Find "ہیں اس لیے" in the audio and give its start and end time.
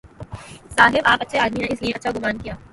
1.61-1.91